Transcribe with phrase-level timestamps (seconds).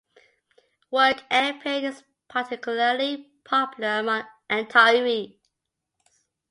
[0.91, 5.37] Workamping is particularly popular among retirees.